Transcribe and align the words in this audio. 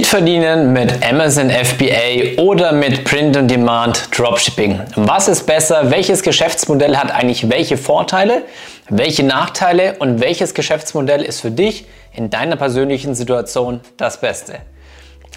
Geld 0.00 0.08
verdienen 0.08 0.72
mit 0.72 1.04
Amazon 1.04 1.50
FBA 1.50 2.40
oder 2.40 2.72
mit 2.72 3.04
Print 3.04 3.36
on 3.36 3.46
Demand 3.46 4.08
Dropshipping. 4.16 4.80
Was 4.96 5.28
ist 5.28 5.44
besser? 5.44 5.90
Welches 5.90 6.22
Geschäftsmodell 6.22 6.96
hat 6.96 7.10
eigentlich 7.10 7.50
welche 7.50 7.76
Vorteile, 7.76 8.44
welche 8.88 9.24
Nachteile 9.24 9.96
und 9.98 10.22
welches 10.22 10.54
Geschäftsmodell 10.54 11.20
ist 11.20 11.42
für 11.42 11.50
dich 11.50 11.84
in 12.14 12.30
deiner 12.30 12.56
persönlichen 12.56 13.14
Situation 13.14 13.80
das 13.98 14.18
Beste? 14.18 14.60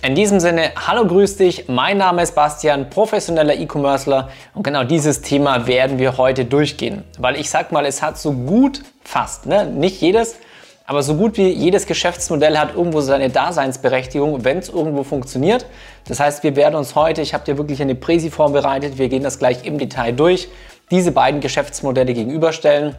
In 0.01 0.15
diesem 0.15 0.39
Sinne, 0.39 0.71
hallo, 0.87 1.07
grüß 1.07 1.35
dich. 1.35 1.67
Mein 1.67 1.97
Name 1.97 2.21
ist 2.23 2.33
Bastian, 2.33 2.89
professioneller 2.89 3.55
E-Commercer 3.55 4.29
und 4.53 4.63
genau 4.63 4.85
dieses 4.85 5.19
Thema 5.19 5.67
werden 5.67 5.99
wir 5.99 6.17
heute 6.17 6.45
durchgehen, 6.45 7.03
weil 7.17 7.35
ich 7.35 7.49
sag 7.49 7.73
mal, 7.73 7.85
es 7.85 8.01
hat 8.01 8.17
so 8.17 8.31
gut 8.31 8.81
fast, 9.03 9.45
ne? 9.45 9.65
nicht 9.65 9.99
jedes, 9.99 10.37
aber 10.85 11.01
so 11.01 11.15
gut 11.15 11.37
wie 11.37 11.47
jedes 11.47 11.85
Geschäftsmodell 11.85 12.57
hat 12.57 12.75
irgendwo 12.75 13.01
seine 13.01 13.29
Daseinsberechtigung, 13.29 14.43
wenn 14.43 14.57
es 14.57 14.69
irgendwo 14.69 15.03
funktioniert. 15.03 15.65
Das 16.07 16.19
heißt, 16.19 16.43
wir 16.43 16.55
werden 16.55 16.75
uns 16.75 16.95
heute, 16.95 17.21
ich 17.21 17.33
habe 17.33 17.45
dir 17.45 17.57
wirklich 17.57 17.81
eine 17.81 17.95
Präsi 17.95 18.29
vorbereitet, 18.29 18.97
wir 18.97 19.07
gehen 19.07 19.23
das 19.23 19.39
gleich 19.39 19.65
im 19.65 19.77
Detail 19.77 20.11
durch, 20.11 20.49
diese 20.91 21.11
beiden 21.11 21.39
Geschäftsmodelle 21.39 22.13
gegenüberstellen. 22.13 22.95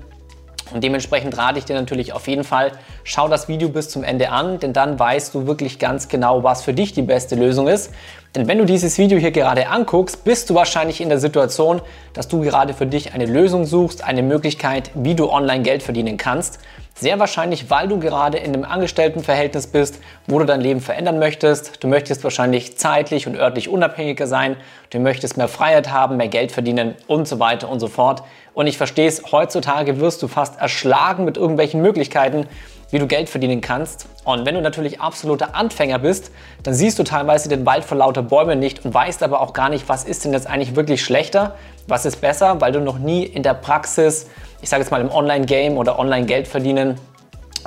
Und 0.72 0.82
dementsprechend 0.82 1.36
rate 1.36 1.58
ich 1.58 1.66
dir 1.66 1.74
natürlich 1.74 2.14
auf 2.14 2.26
jeden 2.26 2.42
Fall, 2.42 2.72
schau 3.04 3.28
das 3.28 3.48
Video 3.48 3.68
bis 3.68 3.90
zum 3.90 4.02
Ende 4.02 4.30
an, 4.30 4.58
denn 4.58 4.72
dann 4.72 4.98
weißt 4.98 5.34
du 5.34 5.46
wirklich 5.46 5.78
ganz 5.78 6.08
genau, 6.08 6.42
was 6.42 6.62
für 6.62 6.72
dich 6.72 6.94
die 6.94 7.02
beste 7.02 7.34
Lösung 7.34 7.68
ist. 7.68 7.92
Denn 8.34 8.48
wenn 8.48 8.58
du 8.58 8.64
dieses 8.64 8.98
Video 8.98 9.16
hier 9.16 9.30
gerade 9.30 9.68
anguckst, 9.68 10.24
bist 10.24 10.50
du 10.50 10.56
wahrscheinlich 10.56 11.00
in 11.00 11.08
der 11.08 11.20
Situation, 11.20 11.80
dass 12.14 12.26
du 12.26 12.40
gerade 12.40 12.74
für 12.74 12.84
dich 12.84 13.14
eine 13.14 13.26
Lösung 13.26 13.64
suchst, 13.64 14.02
eine 14.02 14.24
Möglichkeit, 14.24 14.90
wie 14.94 15.14
du 15.14 15.30
online 15.30 15.62
Geld 15.62 15.84
verdienen 15.84 16.16
kannst. 16.16 16.58
Sehr 16.96 17.20
wahrscheinlich, 17.20 17.70
weil 17.70 17.86
du 17.86 18.00
gerade 18.00 18.38
in 18.38 18.52
einem 18.52 18.64
Angestelltenverhältnis 18.64 19.68
bist, 19.68 20.00
wo 20.26 20.40
du 20.40 20.46
dein 20.46 20.60
Leben 20.60 20.80
verändern 20.80 21.20
möchtest. 21.20 21.82
Du 21.82 21.86
möchtest 21.86 22.24
wahrscheinlich 22.24 22.76
zeitlich 22.76 23.28
und 23.28 23.36
örtlich 23.36 23.68
unabhängiger 23.68 24.26
sein. 24.26 24.56
Du 24.90 24.98
möchtest 24.98 25.36
mehr 25.36 25.48
Freiheit 25.48 25.92
haben, 25.92 26.16
mehr 26.16 26.28
Geld 26.28 26.50
verdienen 26.50 26.96
und 27.06 27.28
so 27.28 27.38
weiter 27.38 27.68
und 27.68 27.78
so 27.78 27.86
fort. 27.86 28.24
Und 28.52 28.66
ich 28.66 28.78
verstehe 28.78 29.06
es, 29.08 29.30
heutzutage 29.30 30.00
wirst 30.00 30.22
du 30.22 30.28
fast 30.28 30.60
erschlagen 30.60 31.24
mit 31.24 31.36
irgendwelchen 31.36 31.82
Möglichkeiten, 31.82 32.46
wie 32.94 32.98
du 32.98 33.06
Geld 33.06 33.28
verdienen 33.28 33.60
kannst. 33.60 34.06
Und 34.24 34.46
wenn 34.46 34.54
du 34.54 34.62
natürlich 34.62 35.02
absoluter 35.02 35.54
Anfänger 35.54 35.98
bist, 35.98 36.30
dann 36.62 36.72
siehst 36.72 36.98
du 36.98 37.02
teilweise 37.02 37.50
den 37.50 37.66
Wald 37.66 37.84
vor 37.84 37.98
lauter 37.98 38.22
Bäumen 38.22 38.58
nicht 38.58 38.86
und 38.86 38.94
weißt 38.94 39.22
aber 39.22 39.42
auch 39.42 39.52
gar 39.52 39.68
nicht, 39.68 39.86
was 39.90 40.04
ist 40.04 40.24
denn 40.24 40.32
jetzt 40.32 40.46
eigentlich 40.46 40.74
wirklich 40.74 41.04
schlechter, 41.04 41.56
was 41.86 42.06
ist 42.06 42.22
besser, 42.22 42.62
weil 42.62 42.72
du 42.72 42.80
noch 42.80 42.98
nie 42.98 43.24
in 43.24 43.42
der 43.42 43.52
Praxis 43.52 44.26
ich 44.64 44.70
sage 44.70 44.82
jetzt 44.82 44.90
mal 44.90 45.02
im 45.02 45.10
Online-Game 45.10 45.76
oder 45.76 45.98
Online-Geld 45.98 46.48
verdienen, 46.48 46.98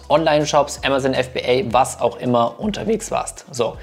Online-Shops, 0.09 0.81
Amazon 0.83 1.13
FBA, 1.13 1.71
was 1.71 2.01
auch 2.01 2.17
immer 2.17 2.59
unterwegs 2.59 3.11
warst. 3.11 3.45
So. 3.51 3.77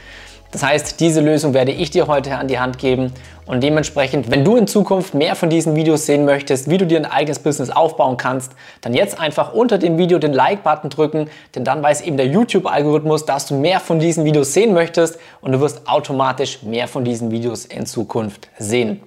Das 0.55 0.63
heißt, 0.63 1.01
diese 1.01 1.21
Lösung 1.21 1.53
werde 1.53 1.73
ich 1.73 1.91
dir 1.91 2.07
heute 2.07 2.37
an 2.37 2.47
die 2.47 2.61
Hand 2.61 2.79
geben 2.79 3.13
und 3.45 3.65
dementsprechend, 3.65 4.31
wenn 4.31 4.45
du 4.45 4.55
in 4.55 4.69
Zukunft 4.69 5.13
mehr 5.13 5.35
von 5.35 5.51
diesen 5.51 5.75
Videos 5.75 6.07
sehen 6.07 6.25
möchtest, 6.25 6.71
wie 6.71 6.79
du 6.79 6.87
dir 6.87 6.97
ein 6.97 7.07
eigenes 7.07 7.41
Business 7.41 7.71
aufbauen 7.71 8.17
kannst, 8.17 8.53
dann 8.81 8.95
jetzt 8.95 9.19
einfach 9.19 9.53
unter 9.53 9.79
dem 9.79 9.99
Video 9.99 10.21
den 10.21 10.33
Like-Button 10.33 10.91
drücken, 10.91 11.29
denn 11.57 11.65
dann 11.65 11.83
weiß 11.83 12.03
eben 12.03 12.17
der 12.17 12.29
YouTube-Algorithmus, 12.29 13.27
dass 13.27 13.47
du 13.47 13.57
mehr 13.57 13.81
von 13.81 13.99
diesen 13.99 14.25
Videos 14.25 14.53
sehen 14.53 14.75
möchtest 14.75 15.19
und 15.41 15.51
du 15.51 15.61
wirst 15.61 15.89
automatisch 15.89 16.63
mehr 16.63 16.87
von 16.87 17.05
diesen 17.05 17.33
Videos 17.33 17.65
in 17.65 17.85
Zukunft 17.85 18.49
sehen. 18.57 19.01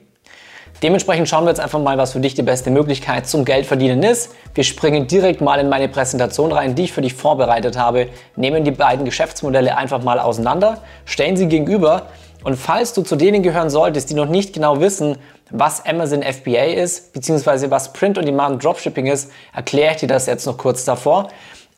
Dementsprechend 0.83 1.27
schauen 1.27 1.45
wir 1.45 1.49
jetzt 1.49 1.59
einfach 1.59 1.79
mal, 1.79 1.97
was 1.97 2.11
für 2.11 2.19
dich 2.19 2.35
die 2.35 2.43
beste 2.43 2.69
Möglichkeit 2.69 3.25
zum 3.25 3.45
Geldverdienen 3.45 4.03
ist. 4.03 4.35
Wir 4.53 4.63
springen 4.63 5.07
direkt 5.07 5.41
mal 5.41 5.59
in 5.59 5.69
meine 5.69 5.87
Präsentation 5.87 6.51
rein, 6.51 6.75
die 6.75 6.83
ich 6.83 6.93
für 6.93 7.01
dich 7.01 7.15
vorbereitet 7.15 7.79
habe, 7.79 8.09
nehmen 8.35 8.63
die 8.63 8.71
beiden 8.71 9.03
Geschäftsmodelle 9.03 9.75
einfach 9.75 10.03
mal 10.03 10.19
auseinander, 10.19 10.81
stellen 11.05 11.35
sie 11.35 11.47
gegenüber 11.47 12.03
und 12.43 12.57
falls 12.57 12.93
du 12.93 13.01
zu 13.01 13.15
denen 13.15 13.41
gehören 13.41 13.71
solltest, 13.71 14.11
die 14.11 14.13
noch 14.13 14.27
nicht 14.27 14.53
genau 14.53 14.79
wissen, 14.79 15.17
was 15.49 15.83
Amazon 15.83 16.21
FBA 16.21 16.65
ist, 16.65 17.11
beziehungsweise 17.11 17.71
was 17.71 17.91
Print 17.91 18.19
on 18.19 18.25
Demand 18.25 18.63
Dropshipping 18.63 19.07
ist, 19.07 19.31
erkläre 19.55 19.93
ich 19.93 20.01
dir 20.01 20.07
das 20.07 20.27
jetzt 20.27 20.45
noch 20.45 20.57
kurz 20.57 20.85
davor. 20.85 21.29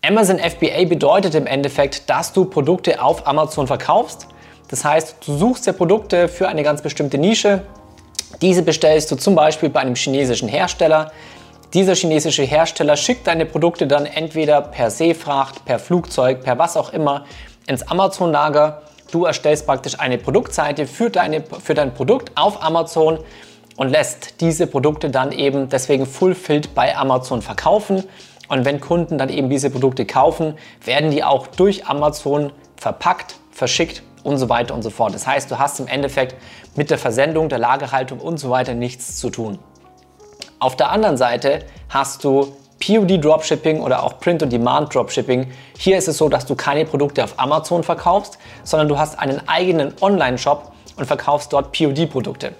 Amazon 0.05 0.39
FBA 0.39 0.85
bedeutet 0.85 1.35
im 1.35 1.47
Endeffekt, 1.47 2.09
dass 2.09 2.33
du 2.33 2.45
Produkte 2.45 3.01
auf 3.01 3.25
Amazon 3.27 3.67
verkaufst. 3.67 4.27
Das 4.67 4.83
heißt, 4.83 5.15
du 5.25 5.37
suchst 5.37 5.65
dir 5.67 5.73
Produkte 5.73 6.27
für 6.27 6.49
eine 6.49 6.63
ganz 6.63 6.81
bestimmte 6.81 7.17
Nische, 7.17 7.63
diese 8.41 8.61
bestellst 8.61 9.11
du 9.11 9.15
zum 9.15 9.35
Beispiel 9.35 9.69
bei 9.69 9.81
einem 9.81 9.95
chinesischen 9.95 10.47
Hersteller. 10.47 11.11
Dieser 11.73 11.95
chinesische 11.95 12.43
Hersteller 12.43 12.95
schickt 12.95 13.27
deine 13.27 13.45
Produkte 13.45 13.85
dann 13.85 14.05
entweder 14.05 14.61
per 14.61 14.89
Seefracht, 14.89 15.65
per 15.65 15.79
Flugzeug, 15.79 16.43
per 16.43 16.57
was 16.57 16.77
auch 16.77 16.93
immer 16.93 17.25
ins 17.67 17.83
Amazon-Lager. 17.83 18.81
Du 19.11 19.25
erstellst 19.25 19.65
praktisch 19.65 19.99
eine 19.99 20.17
Produktseite 20.17 20.87
für, 20.87 21.09
deine, 21.09 21.43
für 21.43 21.73
dein 21.73 21.93
Produkt 21.93 22.31
auf 22.35 22.63
Amazon 22.63 23.19
und 23.75 23.89
lässt 23.89 24.41
diese 24.41 24.67
Produkte 24.67 25.09
dann 25.09 25.31
eben 25.31 25.69
deswegen 25.69 26.05
fulfilled 26.05 26.73
bei 26.75 26.95
Amazon 26.95 27.41
verkaufen. 27.41 28.03
Und 28.47 28.65
wenn 28.65 28.79
Kunden 28.79 29.17
dann 29.17 29.29
eben 29.29 29.49
diese 29.49 29.69
Produkte 29.69 30.05
kaufen, 30.05 30.55
werden 30.83 31.11
die 31.11 31.23
auch 31.23 31.47
durch 31.47 31.87
Amazon 31.87 32.51
verpackt, 32.77 33.35
verschickt 33.51 34.01
und 34.23 34.37
so 34.37 34.49
weiter 34.49 34.73
und 34.73 34.81
so 34.81 34.89
fort. 34.89 35.13
Das 35.13 35.27
heißt, 35.27 35.49
du 35.49 35.59
hast 35.59 35.79
im 35.79 35.87
Endeffekt 35.87 36.35
mit 36.75 36.89
der 36.89 36.97
Versendung, 36.97 37.49
der 37.49 37.59
Lagerhaltung 37.59 38.19
und 38.19 38.37
so 38.37 38.49
weiter 38.49 38.73
nichts 38.73 39.17
zu 39.17 39.29
tun. 39.29 39.59
Auf 40.59 40.75
der 40.75 40.91
anderen 40.91 41.17
Seite 41.17 41.65
hast 41.89 42.23
du 42.23 42.53
POD 42.79 43.23
Dropshipping 43.23 43.81
oder 43.81 44.03
auch 44.03 44.19
Print 44.19 44.43
on 44.43 44.49
Demand 44.49 44.93
Dropshipping. 44.93 45.51
Hier 45.77 45.97
ist 45.97 46.07
es 46.07 46.17
so, 46.17 46.29
dass 46.29 46.45
du 46.45 46.55
keine 46.55 46.85
Produkte 46.85 47.23
auf 47.23 47.33
Amazon 47.37 47.83
verkaufst, 47.83 48.37
sondern 48.63 48.87
du 48.87 48.97
hast 48.97 49.19
einen 49.19 49.47
eigenen 49.47 49.93
Online-Shop 50.01 50.71
und 50.95 51.05
verkaufst 51.05 51.51
dort 51.53 51.71
POD 51.71 52.09
Produkte. 52.09 52.53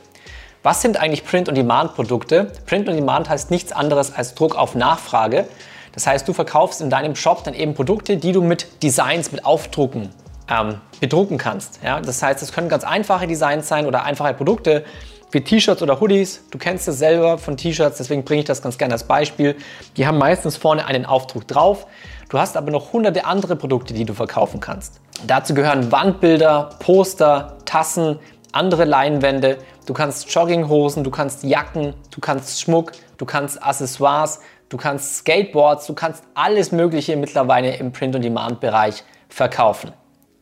Was 0.62 0.82
sind 0.82 0.98
eigentlich 0.98 1.24
Print 1.24 1.48
on 1.48 1.56
Demand 1.56 1.96
Produkte? 1.96 2.52
Print 2.66 2.90
on 2.90 2.96
Demand 2.96 3.30
heißt 3.30 3.50
nichts 3.50 3.72
anderes 3.72 4.14
als 4.14 4.36
Druck 4.36 4.56
auf 4.56 4.76
Nachfrage. 4.76 5.46
Das 5.94 6.06
heißt, 6.06 6.28
du 6.28 6.34
verkaufst 6.34 6.82
in 6.82 6.90
deinem 6.90 7.16
Shop 7.16 7.44
dann 7.44 7.54
eben 7.54 7.74
Produkte, 7.74 8.18
die 8.18 8.34
du 8.34 8.42
mit 8.42 8.84
Designs, 8.84 9.32
mit 9.32 9.46
Aufdrucken 9.46 10.10
ähm, 10.50 10.76
bedrucken 11.00 11.38
kannst. 11.38 11.80
Ja? 11.84 12.00
Das 12.02 12.22
heißt, 12.22 12.42
es 12.42 12.52
können 12.52 12.70
ganz 12.70 12.84
einfache 12.84 13.28
Designs 13.28 13.68
sein 13.68 13.86
oder 13.86 14.04
einfache 14.04 14.34
Produkte 14.34 14.84
wie 15.32 15.42
T-Shirts 15.42 15.82
oder 15.82 16.00
Hoodies. 16.00 16.44
Du 16.50 16.58
kennst 16.58 16.88
es 16.88 16.98
selber 16.98 17.38
von 17.38 17.56
T-Shirts, 17.56 17.98
deswegen 17.98 18.24
bringe 18.24 18.42
ich 18.42 18.48
das 18.48 18.62
ganz 18.62 18.78
gerne 18.78 18.94
als 18.94 19.04
Beispiel. 19.04 19.56
Die 19.96 20.08
haben 20.08 20.18
meistens 20.18 20.58
vorne 20.58 20.86
einen 20.86 21.06
Aufdruck 21.06 21.48
drauf. 21.48 21.86
Du 22.30 22.40
hast 22.40 22.58
aber 22.58 22.72
noch 22.72 22.94
hunderte 22.94 23.26
andere 23.26 23.56
Produkte, 23.56 23.94
die 23.94 24.06
du 24.06 24.14
verkaufen 24.14 24.60
kannst. 24.60 25.00
Dazu 25.28 25.54
gehören 25.54 25.92
Wandbilder, 25.92 26.70
Poster, 26.80 27.58
Tassen, 27.66 28.20
andere 28.52 28.86
Leinwände. 28.86 29.58
Du 29.86 29.94
kannst 29.94 30.34
Jogginghosen, 30.34 31.04
du 31.04 31.12
kannst 31.12 31.44
Jacken, 31.44 31.94
du 32.12 32.22
kannst 32.22 32.62
Schmuck, 32.62 32.92
du 33.18 33.26
kannst 33.26 33.62
Accessoires, 33.62 34.40
du 34.70 34.78
kannst 34.78 35.18
Skateboards, 35.18 35.88
du 35.88 35.94
kannst 35.94 36.24
alles 36.34 36.72
Mögliche 36.72 37.16
mittlerweile 37.18 37.76
im 37.76 37.92
Print-on-Demand-Bereich 37.92 39.04
verkaufen. 39.28 39.92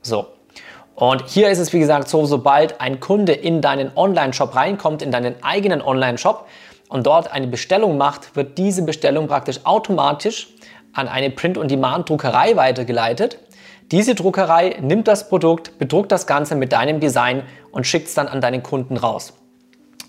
So. 0.08 0.28
Und 0.96 1.28
hier 1.28 1.50
ist 1.50 1.60
es 1.60 1.74
wie 1.74 1.80
gesagt 1.80 2.08
so, 2.08 2.26
sobald 2.26 2.82
ein 2.82 3.00
Kunde 3.00 3.34
in 3.34 3.62
deinen 3.62 3.96
Online-Shop 3.96 4.56
reinkommt, 4.56 5.04
in 5.04 5.12
deinen 5.12 5.36
eigenen 5.44 5.82
Online-Shop 5.82 6.48
und 6.90 7.06
dort 7.06 7.32
eine 7.32 7.48
Bestellung 7.48 7.98
macht, 7.98 8.36
wird 8.36 8.58
diese 8.58 8.82
Bestellung 8.82 9.28
praktisch 9.28 9.60
automatisch 9.64 10.48
an 10.94 11.08
eine 11.08 11.30
Print-on-Demand-Druckerei 11.30 12.56
weitergeleitet. 12.56 13.38
Diese 13.92 14.16
Druckerei 14.16 14.78
nimmt 14.82 15.08
das 15.08 15.30
Produkt, 15.30 15.78
bedruckt 15.78 16.12
das 16.12 16.26
Ganze 16.26 16.56
mit 16.56 16.74
deinem 16.74 17.00
Design 17.00 17.44
und 17.72 17.86
schickt 17.86 18.08
es 18.08 18.16
dann 18.16 18.28
an 18.28 18.42
deinen 18.42 18.64
Kunden 18.64 18.98
raus. 18.98 19.34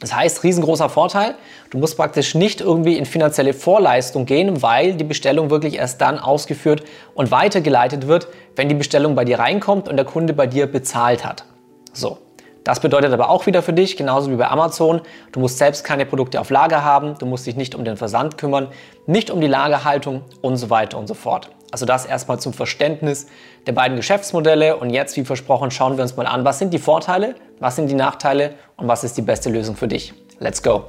Das 0.00 0.14
heißt, 0.14 0.44
riesengroßer 0.44 0.88
Vorteil, 0.88 1.34
du 1.70 1.78
musst 1.78 1.96
praktisch 1.96 2.34
nicht 2.34 2.60
irgendwie 2.60 2.96
in 2.96 3.04
finanzielle 3.04 3.52
Vorleistung 3.52 4.26
gehen, 4.26 4.62
weil 4.62 4.94
die 4.94 5.04
Bestellung 5.04 5.50
wirklich 5.50 5.74
erst 5.74 6.00
dann 6.00 6.18
ausgeführt 6.18 6.84
und 7.14 7.30
weitergeleitet 7.30 8.06
wird, 8.06 8.28
wenn 8.54 8.68
die 8.68 8.76
Bestellung 8.76 9.14
bei 9.14 9.24
dir 9.24 9.40
reinkommt 9.40 9.88
und 9.88 9.96
der 9.96 10.04
Kunde 10.04 10.34
bei 10.34 10.46
dir 10.46 10.66
bezahlt 10.66 11.24
hat. 11.24 11.44
So. 11.92 12.18
Das 12.64 12.80
bedeutet 12.80 13.14
aber 13.14 13.30
auch 13.30 13.46
wieder 13.46 13.62
für 13.62 13.72
dich, 13.72 13.96
genauso 13.96 14.30
wie 14.30 14.36
bei 14.36 14.46
Amazon, 14.48 15.00
du 15.32 15.40
musst 15.40 15.56
selbst 15.56 15.84
keine 15.84 16.04
Produkte 16.04 16.38
auf 16.38 16.50
Lager 16.50 16.84
haben, 16.84 17.14
du 17.18 17.24
musst 17.24 17.46
dich 17.46 17.56
nicht 17.56 17.74
um 17.74 17.82
den 17.82 17.96
Versand 17.96 18.36
kümmern, 18.36 18.68
nicht 19.06 19.30
um 19.30 19.40
die 19.40 19.46
Lagerhaltung 19.46 20.20
und 20.42 20.58
so 20.58 20.68
weiter 20.68 20.98
und 20.98 21.06
so 21.06 21.14
fort. 21.14 21.50
Also 21.70 21.86
das 21.86 22.04
erstmal 22.04 22.38
zum 22.40 22.52
Verständnis 22.52 23.26
der 23.66 23.72
beiden 23.72 23.96
Geschäftsmodelle 23.96 24.76
und 24.76 24.90
jetzt, 24.90 25.16
wie 25.16 25.24
versprochen, 25.24 25.70
schauen 25.70 25.96
wir 25.96 26.02
uns 26.02 26.16
mal 26.16 26.26
an, 26.26 26.44
was 26.44 26.58
sind 26.58 26.74
die 26.74 26.78
Vorteile, 26.78 27.36
was 27.60 27.76
sind 27.76 27.88
die 27.88 27.94
Nachteile 27.94 28.54
und 28.76 28.88
was 28.88 29.04
ist 29.04 29.16
die 29.16 29.22
beste 29.22 29.50
Lösung 29.50 29.76
für 29.76 29.88
dich. 29.88 30.12
Let's 30.40 30.62
go! 30.62 30.84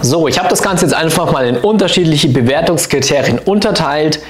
So, 0.00 0.28
ich 0.28 0.38
habe 0.38 0.48
das 0.48 0.62
Ganze 0.62 0.86
jetzt 0.86 0.94
einfach 0.94 1.30
mal 1.30 1.46
in 1.46 1.58
unterschiedliche 1.58 2.28
Bewertungskriterien 2.28 3.38
unterteilt. 3.38 4.20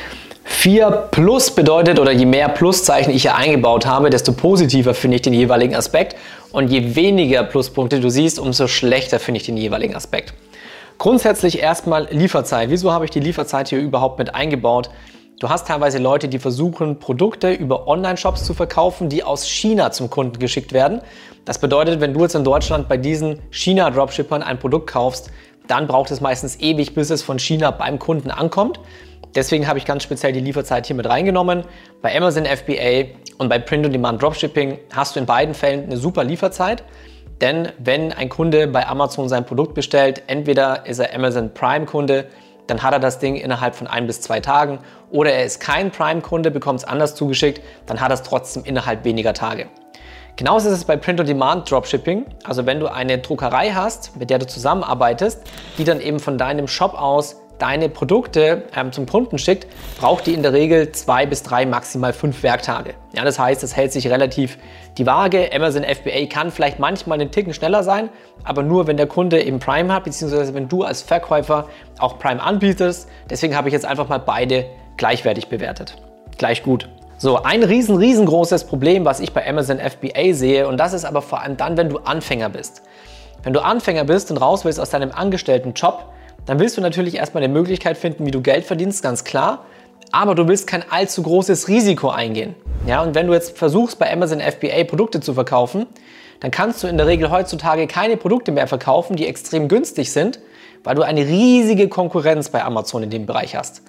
4 0.45 0.91
plus 1.13 1.53
bedeutet, 1.53 2.01
oder 2.01 2.11
je 2.11 2.27
mehr 2.27 2.49
Pluszeichen 2.49 3.15
ich 3.15 3.23
hier 3.23 3.37
eingebaut 3.37 3.87
habe, 3.87 4.11
desto 4.11 4.33
positiver 4.33 4.93
finde 4.93 5.17
ich 5.17 5.23
den 5.23 5.33
jeweiligen 5.33 5.77
Aspekt. 5.77 6.17
Und 6.51 6.71
je 6.71 6.97
weniger 6.97 7.45
Pluspunkte 7.45 8.01
du 8.01 8.11
siehst, 8.11 8.39
umso 8.39 8.67
schlechter 8.67 9.21
finde 9.21 9.39
ich 9.41 9.47
den 9.47 9.57
jeweiligen 9.57 9.95
Aspekt. 9.95 10.35
Grundsätzlich 10.99 11.61
erstmal 11.61 12.09
Lieferzeit. 12.11 12.71
Wieso 12.71 12.93
habe 12.93 13.05
ich 13.05 13.11
die 13.11 13.21
Lieferzeit 13.21 13.69
hier 13.69 13.79
überhaupt 13.79 14.19
mit 14.19 14.35
eingebaut? 14.35 14.91
Du 15.43 15.49
hast 15.49 15.67
teilweise 15.67 15.99
Leute, 15.99 16.29
die 16.29 16.39
versuchen, 16.39 17.01
Produkte 17.01 17.53
über 17.53 17.89
Online-Shops 17.89 18.45
zu 18.45 18.55
verkaufen, 18.55 19.09
die 19.09 19.25
aus 19.25 19.45
China 19.49 19.91
zum 19.91 20.09
Kunden 20.09 20.39
geschickt 20.39 20.73
werden. 20.73 21.01
Das 21.45 21.59
bedeutet, 21.59 22.01
wenn 22.01 22.15
du 22.15 22.21
jetzt 22.21 22.37
in 22.37 22.45
Deutschland 22.45 22.89
bei 22.89 22.97
diesen 22.97 23.41
China-Dropshippern 23.51 24.45
ein 24.45 24.61
Produkt 24.61 24.89
kaufst, 24.89 25.33
dann 25.67 25.89
braucht 25.89 26.13
es 26.13 26.21
meistens 26.21 26.61
ewig, 26.61 26.95
bis 26.95 27.11
es 27.11 27.25
von 27.25 27.41
China 27.41 27.73
beim 27.73 27.99
Kunden 27.99 28.31
ankommt. 28.31 28.79
Deswegen 29.35 29.67
habe 29.67 29.81
ich 29.81 29.85
ganz 29.85 30.05
speziell 30.05 30.33
die 30.33 30.39
Lieferzeit 30.39 30.87
hier 30.87 30.95
mit 30.95 31.09
reingenommen. 31.09 31.65
Bei 32.03 32.17
Amazon 32.17 32.47
FBA 32.47 33.07
und 33.39 33.49
bei 33.49 33.59
Print-on-Demand 33.59 34.23
Dropshipping 34.23 34.79
hast 34.95 35.17
du 35.17 35.21
in 35.21 35.27
beiden 35.27 35.57
Fällen 35.57 35.87
eine 35.87 35.97
super 35.97 36.23
Lieferzeit. 36.23 36.85
Denn 37.41 37.73
wenn 37.81 38.13
ein 38.13 38.29
Kunde 38.29 38.69
bei 38.69 38.87
Amazon 38.87 39.29
sein 39.29 39.45
Produkt 39.45 39.75
bestellt, 39.75 40.23
entweder 40.29 40.87
ist 40.87 41.01
er 41.01 41.13
Amazon 41.13 41.53
Prime-Kunde, 41.53 42.29
dann 42.73 42.83
hat 42.83 42.95
er 42.95 43.01
das 43.01 43.19
Ding 43.19 43.37
innerhalb 43.37 43.75
von 43.75 43.87
ein 43.87 44.07
bis 44.07 44.23
zwei 44.23 44.41
Tagen. 44.41 44.79
Oder 45.11 45.33
er 45.33 45.45
ist 45.45 45.61
kein 45.61 45.91
Prime-Kunde, 45.91 46.51
bekommt 46.51 46.81
es 46.81 46.85
anders 46.87 47.15
zugeschickt, 47.15 47.61
dann 47.85 48.01
hat 48.01 48.11
er 48.11 48.15
es 48.15 48.23
trotzdem 48.23 48.65
innerhalb 48.65 49.05
weniger 49.05 49.35
Tage. 49.35 49.67
Genauso 50.37 50.71
ist 50.71 50.77
es 50.77 50.85
bei 50.87 50.97
Print-on-Demand 50.97 51.71
Dropshipping. 51.71 52.25
Also 52.45 52.65
wenn 52.65 52.81
du 52.81 52.87
eine 52.87 53.19
Druckerei 53.19 53.73
hast, 53.73 54.17
mit 54.17 54.31
der 54.31 54.39
du 54.39 54.47
zusammenarbeitest, 54.47 55.43
die 55.77 55.85
dann 55.85 56.01
eben 56.01 56.19
von 56.19 56.39
deinem 56.39 56.67
Shop 56.67 56.95
aus 56.95 57.42
deine 57.63 57.89
Produkte 57.89 58.65
ähm, 58.75 58.91
zum 58.91 59.07
Kunden 59.07 59.39
schickt, 59.39 59.69
braucht 60.01 60.27
die 60.27 60.35
in 60.35 60.43
der 60.43 60.53
Regel 60.53 60.91
zwei 60.91 61.27
bis 61.27 61.45
drei, 61.45 61.65
maximal 61.65 62.13
fünf 62.13 62.43
Werktage. 62.43 62.95
Ja, 63.17 63.25
das 63.25 63.39
heißt, 63.39 63.63
es 63.63 63.77
hält 63.77 63.93
sich 63.93 64.11
relativ 64.11 64.59
die 64.99 65.07
Waage. 65.07 65.49
Amazon 65.55 65.85
FBA 65.85 66.27
kann 66.29 66.51
vielleicht 66.51 66.81
manchmal 66.81 67.21
einen 67.21 67.31
Ticken 67.31 67.55
schneller 67.55 67.85
sein, 67.85 68.09
aber 68.43 68.65
nur 68.65 68.89
wenn 68.89 68.97
der 68.97 69.07
Kunde 69.07 69.41
eben 69.41 69.61
Prime 69.61 69.95
hat, 69.95 70.03
beziehungsweise 70.03 70.55
wenn 70.55 70.69
du 70.69 70.83
als 70.83 71.03
Verkäufer 71.03 71.69
auch 72.01 72.19
Prime 72.19 72.43
anbietest. 72.43 73.09
Deswegen 73.31 73.55
habe 73.55 73.69
ich 73.69 73.73
jetzt 73.73 73.87
einfach 73.87 74.09
mal 74.09 74.19
beide 74.19 74.67
gleichwertig 74.97 75.47
bewertet. 75.47 75.97
Gleich 76.39 76.65
gut. 76.65 76.89
So, 77.19 77.45
ein 77.45 77.63
riesen, 77.63 77.97
riesengroßes 77.97 78.65
Problem, 78.65 79.05
was 79.05 79.21
ich 79.21 79.33
bei 79.33 79.49
Amazon 79.49 79.79
FBA 79.79 80.33
sehe, 80.33 80.67
und 80.67 80.79
das 80.79 80.95
ist 80.95 81.05
aber 81.05 81.23
vor 81.23 81.41
allem 81.41 81.57
dann, 81.57 81.77
wenn 81.77 81.91
du 81.91 81.99
Anfänger 81.99 82.49
bist. 82.49 82.83
Wenn 83.45 83.53
du 83.53 83.61
Anfänger 83.61 84.03
bist 84.03 84.33
und 84.33 84.39
raus 84.39 84.65
willst 84.65 84.81
aus 84.81 84.91
deinem 84.91 85.13
angestellten 85.13 85.75
Job, 85.75 86.13
dann 86.47 86.59
willst 86.59 86.77
du 86.77 86.81
natürlich 86.81 87.17
erstmal 87.17 87.43
eine 87.43 87.53
Möglichkeit 87.53 87.97
finden, 87.97 88.27
wie 88.27 88.31
du 88.31 88.41
Geld 88.41 88.65
verdienst, 88.65 89.03
ganz 89.03 89.25
klar. 89.25 89.65
Aber 90.11 90.35
du 90.35 90.49
willst 90.49 90.67
kein 90.67 90.85
allzu 90.91 91.23
großes 91.23 91.69
Risiko 91.69 92.11
eingehen. 92.11 92.55
Ja, 92.87 93.03
und 93.03 93.15
wenn 93.15 93.27
du 93.27 93.33
jetzt 93.33 93.57
versuchst, 93.57 93.99
bei 93.99 94.13
Amazon 94.13 94.41
FBA 94.41 94.85
Produkte 94.85 95.21
zu 95.21 95.35
verkaufen, 95.35 95.87
dann 96.41 96.51
kannst 96.51 96.83
du 96.83 96.89
in 96.89 96.97
der 96.97 97.07
Regel 97.07 97.31
heutzutage 97.31 97.87
keine 97.87 98.17
Produkte 98.17 98.51
mehr 98.51 98.67
verkaufen, 98.67 99.15
die 99.17 99.27
extrem 99.27 99.69
günstig 99.69 100.13
sind, 100.13 100.41
weil 100.83 100.97
du 100.97 101.03
eine 101.03 101.21
riesige 101.21 101.89
Konkurrenz 101.89 102.49
bei 102.49 102.65
Amazon 102.65 103.05
in 103.05 103.11
dem 103.11 103.27
Bereich 103.27 103.55
hast. 103.55 103.83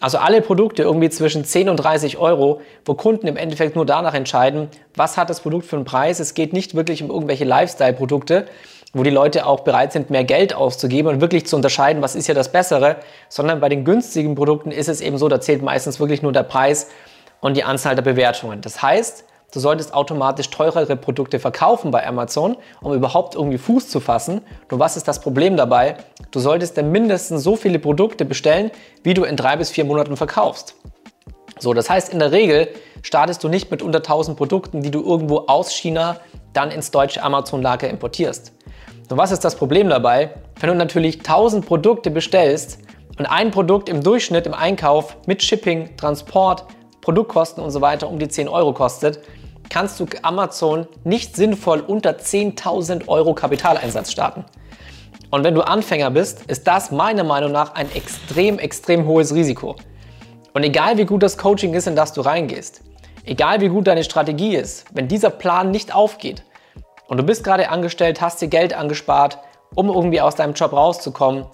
Also 0.00 0.18
alle 0.18 0.42
Produkte 0.42 0.82
irgendwie 0.82 1.08
zwischen 1.10 1.44
10 1.44 1.68
und 1.68 1.76
30 1.76 2.18
Euro, 2.18 2.60
wo 2.84 2.94
Kunden 2.94 3.26
im 3.26 3.36
Endeffekt 3.36 3.76
nur 3.76 3.86
danach 3.86 4.14
entscheiden, 4.14 4.68
was 4.94 5.16
hat 5.16 5.30
das 5.30 5.40
Produkt 5.40 5.66
für 5.66 5.76
einen 5.76 5.84
Preis. 5.86 6.20
Es 6.20 6.34
geht 6.34 6.52
nicht 6.52 6.74
wirklich 6.74 7.02
um 7.02 7.10
irgendwelche 7.10 7.44
Lifestyle-Produkte, 7.44 8.46
wo 8.92 9.02
die 9.02 9.10
Leute 9.10 9.46
auch 9.46 9.60
bereit 9.60 9.92
sind, 9.92 10.10
mehr 10.10 10.24
Geld 10.24 10.54
auszugeben 10.54 11.12
und 11.12 11.20
wirklich 11.20 11.46
zu 11.46 11.56
unterscheiden, 11.56 12.02
was 12.02 12.14
ist 12.14 12.28
ja 12.28 12.34
das 12.34 12.50
Bessere, 12.52 12.96
sondern 13.28 13.60
bei 13.60 13.68
den 13.68 13.84
günstigen 13.84 14.34
Produkten 14.34 14.70
ist 14.70 14.88
es 14.88 15.00
eben 15.00 15.18
so, 15.18 15.28
da 15.28 15.40
zählt 15.40 15.62
meistens 15.62 16.00
wirklich 16.00 16.22
nur 16.22 16.32
der 16.32 16.44
Preis 16.44 16.88
und 17.40 17.56
die 17.56 17.64
Anzahl 17.64 17.94
der 17.94 18.02
Bewertungen. 18.02 18.60
Das 18.60 18.82
heißt, 18.82 19.24
du 19.52 19.60
solltest 19.60 19.92
automatisch 19.94 20.50
teurere 20.50 20.96
Produkte 20.96 21.38
verkaufen 21.38 21.90
bei 21.90 22.06
Amazon, 22.06 22.56
um 22.80 22.94
überhaupt 22.94 23.34
irgendwie 23.34 23.58
Fuß 23.58 23.88
zu 23.88 24.00
fassen. 24.00 24.40
Nur 24.70 24.80
was 24.80 24.96
ist 24.96 25.06
das 25.08 25.20
Problem 25.20 25.56
dabei? 25.56 25.96
Du 26.30 26.40
solltest 26.40 26.78
dann 26.78 26.90
mindestens 26.90 27.42
so 27.42 27.56
viele 27.56 27.78
Produkte 27.78 28.24
bestellen, 28.24 28.70
wie 29.02 29.14
du 29.14 29.24
in 29.24 29.36
drei 29.36 29.56
bis 29.56 29.70
vier 29.70 29.84
Monaten 29.84 30.16
verkaufst. 30.16 30.74
So, 31.58 31.72
das 31.72 31.88
heißt, 31.88 32.12
in 32.12 32.18
der 32.18 32.32
Regel 32.32 32.68
startest 33.02 33.42
du 33.42 33.48
nicht 33.48 33.70
mit 33.70 33.82
unter 33.82 33.98
1000 33.98 34.36
Produkten, 34.36 34.82
die 34.82 34.90
du 34.90 35.02
irgendwo 35.02 35.44
aus 35.46 35.72
China 35.72 36.18
dann 36.52 36.70
ins 36.70 36.90
deutsche 36.90 37.22
Amazon-Lager 37.22 37.88
importierst. 37.88 38.52
Und 39.08 39.18
was 39.18 39.30
ist 39.30 39.44
das 39.44 39.54
Problem 39.54 39.88
dabei? 39.88 40.30
Wenn 40.60 40.70
du 40.70 40.74
natürlich 40.74 41.18
1000 41.18 41.64
Produkte 41.64 42.10
bestellst 42.10 42.80
und 43.18 43.26
ein 43.26 43.52
Produkt 43.52 43.88
im 43.88 44.02
Durchschnitt 44.02 44.46
im 44.46 44.54
Einkauf 44.54 45.16
mit 45.26 45.42
Shipping, 45.42 45.96
Transport, 45.96 46.64
Produktkosten 47.02 47.62
und 47.62 47.70
so 47.70 47.80
weiter 47.80 48.08
um 48.08 48.18
die 48.18 48.26
10 48.26 48.48
Euro 48.48 48.72
kostet, 48.72 49.20
kannst 49.68 50.00
du 50.00 50.06
Amazon 50.22 50.88
nicht 51.04 51.36
sinnvoll 51.36 51.80
unter 51.80 52.12
10.000 52.12 53.06
Euro 53.06 53.34
Kapitaleinsatz 53.34 54.10
starten. 54.10 54.44
Und 55.30 55.44
wenn 55.44 55.54
du 55.54 55.62
Anfänger 55.62 56.10
bist, 56.10 56.42
ist 56.46 56.66
das 56.66 56.90
meiner 56.90 57.24
Meinung 57.24 57.52
nach 57.52 57.74
ein 57.74 57.90
extrem, 57.94 58.58
extrem 58.58 59.06
hohes 59.06 59.34
Risiko. 59.34 59.76
Und 60.52 60.62
egal 60.62 60.98
wie 60.98 61.04
gut 61.04 61.22
das 61.22 61.36
Coaching 61.36 61.74
ist, 61.74 61.86
in 61.86 61.94
das 61.94 62.12
du 62.12 62.22
reingehst, 62.22 62.80
egal 63.24 63.60
wie 63.60 63.68
gut 63.68 63.86
deine 63.86 64.04
Strategie 64.04 64.56
ist, 64.56 64.86
wenn 64.94 65.06
dieser 65.06 65.30
Plan 65.30 65.70
nicht 65.70 65.94
aufgeht, 65.94 66.42
und 67.08 67.16
du 67.18 67.22
bist 67.22 67.44
gerade 67.44 67.68
angestellt, 67.68 68.20
hast 68.20 68.40
dir 68.40 68.48
Geld 68.48 68.74
angespart, 68.74 69.38
um 69.74 69.88
irgendwie 69.88 70.20
aus 70.20 70.34
deinem 70.34 70.54
Job 70.54 70.72
rauszukommen, 70.72 71.46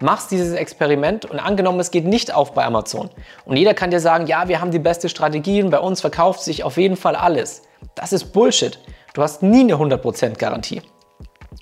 machst 0.00 0.30
dieses 0.30 0.54
Experiment 0.54 1.24
und 1.24 1.38
angenommen, 1.38 1.80
es 1.80 1.90
geht 1.90 2.04
nicht 2.04 2.34
auf 2.34 2.52
bei 2.52 2.64
Amazon. 2.64 3.10
Und 3.44 3.56
jeder 3.56 3.74
kann 3.74 3.90
dir 3.90 4.00
sagen, 4.00 4.26
ja, 4.26 4.48
wir 4.48 4.60
haben 4.60 4.70
die 4.70 4.78
beste 4.78 5.08
Strategie 5.08 5.62
und 5.62 5.70
bei 5.70 5.78
uns 5.78 6.00
verkauft 6.00 6.40
sich 6.40 6.64
auf 6.64 6.76
jeden 6.76 6.96
Fall 6.96 7.16
alles. 7.16 7.62
Das 7.94 8.12
ist 8.12 8.32
Bullshit. 8.32 8.78
Du 9.14 9.22
hast 9.22 9.42
nie 9.42 9.60
eine 9.60 9.74
100% 9.74 10.38
Garantie. 10.38 10.82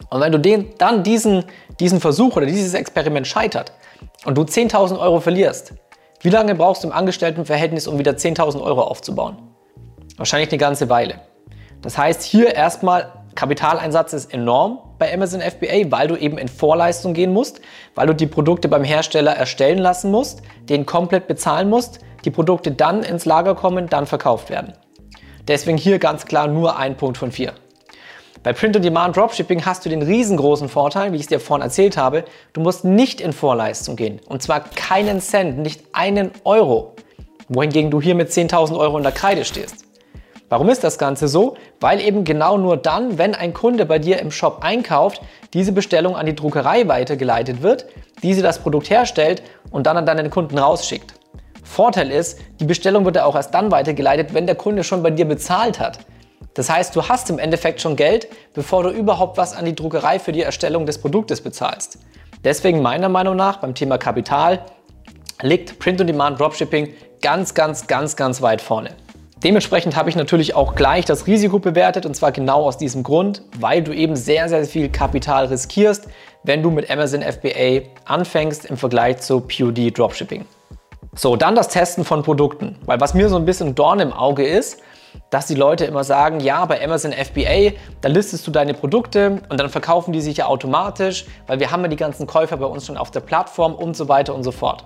Und 0.09 0.21
wenn 0.21 0.33
du 0.33 0.39
den, 0.39 0.75
dann 0.79 1.03
diesen, 1.03 1.45
diesen 1.79 2.01
Versuch 2.01 2.37
oder 2.37 2.47
dieses 2.47 2.75
Experiment 2.75 3.27
scheitert 3.27 3.73
und 4.25 4.37
du 4.37 4.43
10.000 4.43 4.99
Euro 4.99 5.21
verlierst, 5.21 5.75
wie 6.23 6.31
lange 6.31 6.55
brauchst 6.55 6.85
du 6.85 6.89
im 6.89 6.93
Angestelltenverhältnis, 6.93 7.87
um 7.87 7.99
wieder 7.99 8.13
10.000 8.13 8.61
Euro 8.63 8.83
aufzubauen? 8.83 9.39
Wahrscheinlich 10.17 10.51
eine 10.51 10.59
ganze 10.59 10.89
Weile. 10.89 11.21
Das 11.81 11.97
heißt, 11.97 12.23
hier 12.23 12.55
erstmal 12.55 13.20
Kapitaleinsatz 13.35 14.13
ist 14.13 14.35
enorm 14.35 14.79
bei 14.99 15.13
Amazon 15.13 15.41
FBA, 15.41 15.91
weil 15.91 16.09
du 16.09 16.17
eben 16.17 16.37
in 16.37 16.49
Vorleistung 16.49 17.15
gehen 17.15 17.33
musst, 17.33 17.61
weil 17.95 18.07
du 18.07 18.15
die 18.15 18.27
Produkte 18.27 18.69
beim 18.69 18.85
Hersteller 18.85 19.33
erstellen 19.33 19.79
lassen 19.79 20.11
musst, 20.11 20.43
den 20.69 20.87
komplett 20.87 21.27
bezahlen 21.27 21.69
musst, 21.71 22.01
die 22.25 22.31
Produkte 22.31 22.73
dann 22.73 23.03
ins 23.03 23.25
Lager 23.25 23.55
kommen, 23.55 23.89
dann 23.89 24.07
verkauft 24.07 24.51
werden. 24.51 24.75
Deswegen 25.49 25.79
hier 25.79 25.99
ganz 25.99 26.27
klar 26.27 26.49
nur 26.49 26.77
ein 26.77 26.97
Punkt 26.97 27.19
von 27.19 27.33
vier. 27.33 27.55
Bei 28.43 28.53
Print-on-Demand 28.53 29.17
Dropshipping 29.17 29.67
hast 29.67 29.85
du 29.85 29.91
den 29.91 30.01
riesengroßen 30.01 30.69
Vorteil, 30.69 31.13
wie 31.13 31.17
ich 31.17 31.23
es 31.23 31.29
dir 31.29 31.41
vorhin 31.41 31.63
erzählt 31.63 31.99
habe, 31.99 32.25
du 32.55 32.63
musst 32.63 32.85
nicht 32.85 33.21
in 33.21 33.35
Vorleistung 33.35 33.97
gehen. 33.97 34.19
Und 34.29 34.43
zwar 34.43 34.61
keinen 34.61 35.21
Cent, 35.21 35.59
nicht 35.59 35.83
einen 35.93 36.31
Euro. 36.45 36.95
Wohingegen 37.49 37.91
du 37.91 38.01
hier 38.01 38.15
mit 38.15 38.31
10.000 38.31 38.79
Euro 38.79 38.97
in 38.97 39.03
der 39.03 39.13
Kreide 39.13 39.45
stehst. 39.45 39.90
Warum 40.51 40.69
ist 40.69 40.83
das 40.83 40.99
Ganze 40.99 41.29
so? 41.29 41.57
Weil 41.79 42.01
eben 42.01 42.25
genau 42.25 42.59
nur 42.59 42.77
dann, 42.77 43.19
wenn 43.19 43.37
ein 43.37 43.55
Kunde 43.55 43.87
bei 43.87 44.01
dir 44.01 44.19
im 44.19 44.33
Shop 44.33 44.59
einkauft, 44.63 45.23
diese 45.55 45.71
Bestellung 45.71 46.17
an 46.17 46.27
die 46.27 46.35
Druckerei 46.35 46.89
weitergeleitet 46.89 47.63
wird, 47.63 47.87
diese 48.25 48.43
das 48.43 48.59
Produkt 48.59 48.91
herstellt 48.91 49.45
und 49.71 49.87
dann 49.87 49.97
an 49.97 50.07
deinen 50.07 50.29
Kunden 50.29 50.59
rausschickt. 50.59 51.15
Vorteil 51.63 52.11
ist, 52.11 52.41
die 52.59 52.65
Bestellung 52.65 53.05
wird 53.05 53.15
ja 53.15 53.27
auch 53.27 53.37
erst 53.37 53.55
dann 53.55 53.71
weitergeleitet, 53.71 54.35
wenn 54.35 54.47
der 54.47 54.57
Kunde 54.57 54.83
schon 54.83 55.05
bei 55.05 55.11
dir 55.11 55.25
bezahlt 55.25 55.79
hat. 55.79 56.01
Das 56.55 56.69
heißt, 56.69 56.97
du 56.97 57.09
hast 57.09 57.31
im 57.31 57.39
Endeffekt 57.39 57.81
schon 57.81 57.95
Geld, 57.95 58.27
bevor 58.53 58.83
du 58.83 58.91
überhaupt 58.91 59.39
was 59.39 59.55
an 59.55 59.67
die 59.67 59.77
Druckerei 59.77 60.19
für 60.19 60.33
die 60.33 60.43
Erstellung 60.43 60.85
des 60.85 60.99
Produktes 60.99 61.41
bezahlst. 61.43 61.99
Deswegen 62.43 62.83
meiner 62.83 63.09
Meinung 63.09 63.37
nach 63.37 63.59
beim 63.59 63.77
Thema 63.77 63.99
Kapital 63.99 64.65
liegt 65.43 65.79
Print-on-Demand 65.79 66.41
Dropshipping 66.41 66.93
ganz, 67.23 67.55
ganz, 67.55 67.87
ganz, 67.87 68.17
ganz 68.17 68.43
weit 68.43 68.61
vorne. 68.61 68.91
Dementsprechend 69.43 69.97
habe 69.97 70.11
ich 70.11 70.17
natürlich 70.17 70.55
auch 70.55 70.75
gleich 70.75 71.07
das 71.07 71.27
Risiko 71.27 71.59
bewertet 71.59 72.05
und 72.05 72.15
zwar 72.15 72.31
genau 72.31 72.67
aus 72.67 72.77
diesem 72.77 73.03
Grund, 73.03 73.41
weil 73.59 73.83
du 73.83 73.93
eben 73.93 74.15
sehr, 74.15 74.51
sehr 74.51 74.67
viel 74.67 74.91
Kapital 74.91 75.47
riskierst, 75.47 76.09
wenn 76.45 76.63
du 76.63 76.71
mit 76.71 76.91
Amazon 76.91 77.23
FBA 77.23 77.89
anfängst 78.05 78.67
im 78.67 78.77
Vergleich 78.77 79.19
zu 79.19 79.41
POD 79.41 79.97
Dropshipping. 79.97 80.45
So, 81.15 81.37
dann 81.37 81.55
das 81.55 81.69
Testen 81.69 82.05
von 82.05 82.23
Produkten, 82.23 82.77
weil 82.85 83.01
was 83.01 83.15
mir 83.15 83.31
so 83.31 83.37
ein 83.37 83.47
bisschen 83.47 83.75
Dorn 83.75 84.01
im 84.01 84.13
Auge 84.13 84.47
ist, 84.47 84.83
dass 85.31 85.47
die 85.47 85.55
Leute 85.55 85.87
immer 85.87 86.05
sagen, 86.05 86.41
ja, 86.41 86.67
bei 86.67 86.85
Amazon 86.85 87.13
FBA, 87.13 87.73
da 88.03 88.11
listest 88.11 88.47
du 88.47 88.51
deine 88.51 88.75
Produkte 88.75 89.41
und 89.49 89.59
dann 89.59 89.71
verkaufen 89.71 90.13
die 90.13 90.21
sich 90.21 90.37
ja 90.37 90.47
automatisch, 90.47 91.25
weil 91.47 91.61
wir 91.61 91.71
haben 91.71 91.83
ja 91.83 91.89
die 91.89 91.97
ganzen 91.97 92.27
Käufer 92.27 92.59
bei 92.59 92.67
uns 92.67 92.85
schon 92.85 92.99
auf 92.99 93.11
der 93.11 93.21
Plattform 93.21 93.75
und 93.75 93.97
so 93.97 94.07
weiter 94.07 94.35
und 94.35 94.45
so 94.45 94.53
fort. 94.53 94.85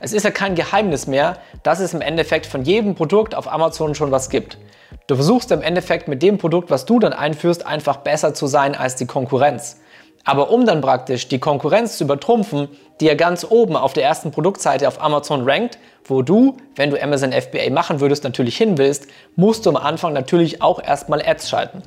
Es 0.00 0.12
ist 0.12 0.24
ja 0.24 0.30
kein 0.30 0.54
Geheimnis 0.54 1.06
mehr, 1.06 1.38
dass 1.62 1.80
es 1.80 1.94
im 1.94 2.00
Endeffekt 2.00 2.46
von 2.46 2.62
jedem 2.62 2.94
Produkt 2.94 3.34
auf 3.34 3.50
Amazon 3.50 3.94
schon 3.94 4.10
was 4.10 4.30
gibt. 4.30 4.58
Du 5.06 5.14
versuchst 5.14 5.50
im 5.52 5.62
Endeffekt 5.62 6.08
mit 6.08 6.22
dem 6.22 6.38
Produkt, 6.38 6.70
was 6.70 6.84
du 6.84 6.98
dann 6.98 7.12
einführst, 7.12 7.66
einfach 7.66 7.98
besser 7.98 8.34
zu 8.34 8.46
sein 8.46 8.74
als 8.74 8.96
die 8.96 9.06
Konkurrenz. 9.06 9.80
Aber 10.24 10.50
um 10.50 10.66
dann 10.66 10.80
praktisch 10.80 11.28
die 11.28 11.38
Konkurrenz 11.38 11.98
zu 11.98 12.04
übertrumpfen, 12.04 12.68
die 13.00 13.06
ja 13.06 13.14
ganz 13.14 13.46
oben 13.48 13.76
auf 13.76 13.92
der 13.92 14.02
ersten 14.02 14.32
Produktseite 14.32 14.88
auf 14.88 15.00
Amazon 15.00 15.48
rankt, 15.48 15.78
wo 16.04 16.22
du, 16.22 16.56
wenn 16.74 16.90
du 16.90 17.00
Amazon 17.00 17.32
FBA 17.32 17.70
machen 17.70 18.00
würdest, 18.00 18.24
natürlich 18.24 18.56
hin 18.56 18.76
willst, 18.76 19.06
musst 19.36 19.64
du 19.64 19.70
am 19.70 19.76
Anfang 19.76 20.12
natürlich 20.12 20.62
auch 20.62 20.82
erstmal 20.82 21.22
Ads 21.24 21.48
schalten. 21.48 21.82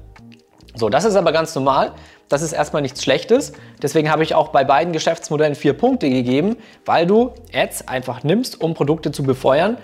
So, 0.76 0.88
das 0.88 1.04
ist 1.04 1.18
aber 1.18 1.34
ganz 1.34 1.54
normal. 1.56 1.92
Das 2.30 2.42
ist 2.44 2.54
erstmal 2.54 2.82
nichts 2.82 3.04
Schlechtes. 3.04 3.54
Deswegen 3.82 4.12
habe 4.12 4.24
ich 4.24 4.36
auch 4.36 4.50
bei 4.50 4.64
beiden 4.64 4.94
Geschäftsmodellen 4.94 5.56
vier 5.56 5.74
Punkte 5.74 6.10
gegeben, 6.10 6.58
weil 6.86 7.06
du 7.06 7.34
Ads 7.54 7.88
einfach 7.88 8.24
nimmst, 8.24 8.62
um 8.62 8.76
Produkte 8.76 9.12
zu 9.12 9.24
befeuern 9.24 9.78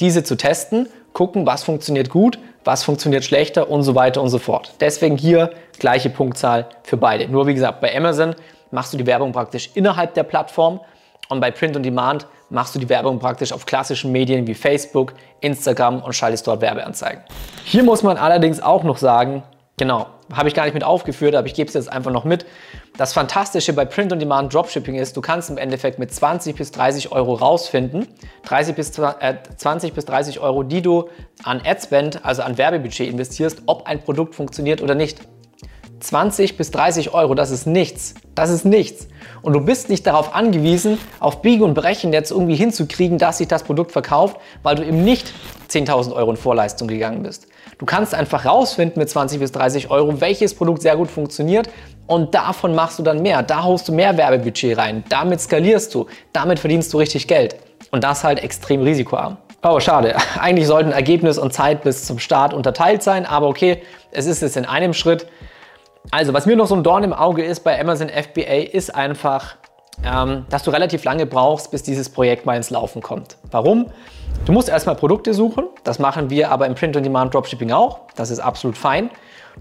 diese 0.00 0.24
zu 0.24 0.36
testen, 0.36 0.88
gucken, 1.12 1.46
was 1.46 1.62
funktioniert 1.62 2.10
gut, 2.10 2.38
was 2.64 2.82
funktioniert 2.82 3.24
schlechter 3.24 3.70
und 3.70 3.84
so 3.84 3.94
weiter 3.94 4.20
und 4.20 4.30
so 4.30 4.38
fort. 4.38 4.74
Deswegen 4.80 5.16
hier 5.16 5.52
gleiche 5.78 6.10
Punktzahl 6.10 6.66
für 6.82 6.96
beide. 6.96 7.28
Nur 7.28 7.46
wie 7.46 7.54
gesagt, 7.54 7.80
bei 7.80 7.96
Amazon 7.96 8.34
machst 8.72 8.92
du 8.92 8.96
die 8.96 9.06
Werbung 9.06 9.30
praktisch 9.32 9.70
innerhalb 9.74 10.14
der 10.14 10.24
Plattform 10.24 10.80
und 11.28 11.40
bei 11.40 11.52
Print 11.52 11.76
on 11.76 11.84
Demand 11.84 12.26
machst 12.50 12.74
du 12.74 12.78
die 12.80 12.88
Werbung 12.88 13.18
praktisch 13.20 13.52
auf 13.52 13.64
klassischen 13.64 14.10
Medien 14.10 14.46
wie 14.46 14.54
Facebook, 14.54 15.14
Instagram 15.40 16.02
und 16.02 16.14
schaltest 16.14 16.46
dort 16.46 16.60
Werbeanzeigen. 16.60 17.22
Hier 17.64 17.84
muss 17.84 18.02
man 18.02 18.16
allerdings 18.16 18.60
auch 18.60 18.82
noch 18.82 18.98
sagen, 18.98 19.42
genau, 19.76 20.06
habe 20.32 20.48
ich 20.48 20.54
gar 20.54 20.64
nicht 20.64 20.74
mit 20.74 20.84
aufgeführt, 20.84 21.34
aber 21.34 21.46
ich 21.46 21.54
gebe 21.54 21.68
es 21.68 21.74
jetzt 21.74 21.90
einfach 21.90 22.10
noch 22.10 22.24
mit. 22.24 22.46
Das 22.96 23.12
Fantastische 23.12 23.72
bei 23.72 23.84
Print 23.84 24.12
on 24.12 24.18
Demand 24.18 24.52
Dropshipping 24.52 24.96
ist, 24.96 25.16
du 25.16 25.20
kannst 25.20 25.50
im 25.50 25.58
Endeffekt 25.58 25.98
mit 25.98 26.12
20 26.12 26.56
bis 26.56 26.70
30 26.72 27.12
Euro 27.12 27.34
rausfinden, 27.34 28.06
30 28.44 28.74
bis, 28.74 28.98
äh, 28.98 29.34
20 29.56 29.94
bis 29.94 30.04
30 30.04 30.40
Euro, 30.40 30.62
die 30.62 30.82
du 30.82 31.08
an 31.44 31.60
Adspend, 31.64 32.24
also 32.24 32.42
an 32.42 32.58
Werbebudget 32.58 33.08
investierst, 33.08 33.62
ob 33.66 33.86
ein 33.86 34.02
Produkt 34.02 34.34
funktioniert 34.34 34.82
oder 34.82 34.94
nicht. 34.94 35.20
20 36.02 36.56
bis 36.56 36.70
30 36.72 37.14
Euro, 37.14 37.34
das 37.34 37.50
ist 37.50 37.66
nichts. 37.66 38.14
Das 38.34 38.50
ist 38.50 38.64
nichts. 38.64 39.06
Und 39.42 39.52
du 39.52 39.60
bist 39.60 39.88
nicht 39.88 40.06
darauf 40.06 40.34
angewiesen, 40.34 40.98
auf 41.20 41.42
Biegen 41.42 41.62
und 41.62 41.74
Brechen 41.74 42.12
jetzt 42.12 42.32
irgendwie 42.32 42.56
hinzukriegen, 42.56 43.18
dass 43.18 43.38
sich 43.38 43.48
das 43.48 43.62
Produkt 43.62 43.92
verkauft, 43.92 44.36
weil 44.62 44.74
du 44.76 44.84
eben 44.84 45.04
nicht 45.04 45.32
10.000 45.68 46.12
Euro 46.12 46.30
in 46.30 46.36
Vorleistung 46.36 46.88
gegangen 46.88 47.22
bist. 47.22 47.46
Du 47.82 47.86
kannst 47.86 48.14
einfach 48.14 48.44
rausfinden 48.44 49.00
mit 49.00 49.10
20 49.10 49.40
bis 49.40 49.50
30 49.50 49.90
Euro, 49.90 50.20
welches 50.20 50.54
Produkt 50.54 50.82
sehr 50.82 50.94
gut 50.94 51.10
funktioniert 51.10 51.68
und 52.06 52.32
davon 52.32 52.76
machst 52.76 53.00
du 53.00 53.02
dann 53.02 53.22
mehr. 53.22 53.42
Da 53.42 53.64
haust 53.64 53.88
du 53.88 53.92
mehr 53.92 54.16
Werbebudget 54.16 54.78
rein. 54.78 55.02
Damit 55.08 55.40
skalierst 55.40 55.92
du. 55.92 56.06
Damit 56.32 56.60
verdienst 56.60 56.92
du 56.92 56.98
richtig 56.98 57.26
Geld. 57.26 57.56
Und 57.90 58.04
das 58.04 58.22
halt 58.22 58.40
extrem 58.40 58.82
risikoarm. 58.82 59.36
Oh, 59.64 59.80
schade. 59.80 60.14
Eigentlich 60.40 60.68
sollten 60.68 60.92
Ergebnis 60.92 61.38
und 61.38 61.52
Zeit 61.52 61.82
bis 61.82 62.04
zum 62.04 62.20
Start 62.20 62.54
unterteilt 62.54 63.02
sein, 63.02 63.26
aber 63.26 63.48
okay, 63.48 63.82
es 64.12 64.26
ist 64.26 64.44
es 64.44 64.54
in 64.54 64.64
einem 64.64 64.94
Schritt. 64.94 65.26
Also, 66.12 66.32
was 66.32 66.46
mir 66.46 66.54
noch 66.54 66.68
so 66.68 66.76
ein 66.76 66.84
Dorn 66.84 67.02
im 67.02 67.12
Auge 67.12 67.42
ist 67.42 67.64
bei 67.64 67.80
Amazon 67.80 68.08
FBA, 68.10 68.70
ist 68.70 68.94
einfach, 68.94 69.56
ähm, 70.04 70.46
dass 70.50 70.62
du 70.62 70.70
relativ 70.70 71.04
lange 71.04 71.26
brauchst, 71.26 71.70
bis 71.70 71.82
dieses 71.82 72.08
Projekt 72.08 72.46
mal 72.46 72.56
ins 72.56 72.70
Laufen 72.70 73.02
kommt. 73.02 73.36
Warum? 73.50 73.86
Du 74.44 74.52
musst 74.52 74.68
erstmal 74.68 74.96
Produkte 74.96 75.34
suchen. 75.34 75.66
Das 75.84 75.98
machen 75.98 76.30
wir 76.30 76.50
aber 76.50 76.66
im 76.66 76.74
Print-on-Demand 76.74 77.32
Dropshipping 77.32 77.70
auch. 77.70 78.00
Das 78.16 78.30
ist 78.30 78.40
absolut 78.40 78.76
fein. 78.76 79.10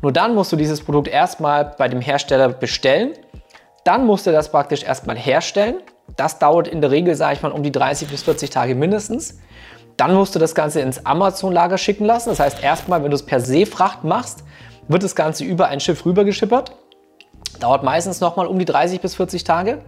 Nur 0.01 0.11
dann 0.11 0.33
musst 0.33 0.51
du 0.51 0.55
dieses 0.55 0.81
Produkt 0.83 1.07
erstmal 1.07 1.75
bei 1.77 1.87
dem 1.87 2.01
Hersteller 2.01 2.49
bestellen. 2.49 3.13
Dann 3.83 4.05
musst 4.05 4.25
du 4.25 4.31
das 4.31 4.49
praktisch 4.49 4.83
erstmal 4.83 5.17
herstellen. 5.17 5.75
Das 6.15 6.39
dauert 6.39 6.67
in 6.67 6.81
der 6.81 6.91
Regel, 6.91 7.15
sage 7.15 7.35
ich 7.35 7.41
mal, 7.41 7.51
um 7.51 7.63
die 7.63 7.71
30 7.71 8.07
bis 8.09 8.23
40 8.23 8.49
Tage 8.49 8.75
mindestens. 8.75 9.39
Dann 9.97 10.13
musst 10.15 10.33
du 10.33 10.39
das 10.39 10.55
Ganze 10.55 10.81
ins 10.81 11.05
Amazon-Lager 11.05 11.77
schicken 11.77 12.05
lassen. 12.05 12.29
Das 12.29 12.39
heißt, 12.39 12.63
erstmal, 12.63 13.03
wenn 13.03 13.11
du 13.11 13.15
es 13.15 13.25
per 13.25 13.39
se 13.39 13.65
Fracht 13.65 14.03
machst, 14.03 14.43
wird 14.87 15.03
das 15.03 15.15
Ganze 15.15 15.43
über 15.43 15.67
ein 15.67 15.79
Schiff 15.79 16.05
rübergeschippert. 16.05 16.75
Dauert 17.59 17.83
meistens 17.83 18.19
nochmal 18.19 18.47
um 18.47 18.57
die 18.57 18.65
30 18.65 19.01
bis 19.01 19.15
40 19.15 19.43
Tage. 19.43 19.79